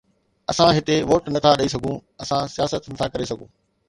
[0.51, 3.49] اسان هتي ووٽ نٿا ڏئي سگهون، اسان سياست نٿا ڪري سگهون